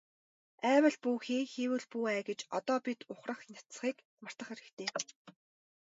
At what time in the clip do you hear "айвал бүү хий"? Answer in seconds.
0.73-1.43